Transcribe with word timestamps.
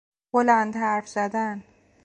بلند 0.33 0.75
حرف 0.75 1.07
زدن 1.09 1.63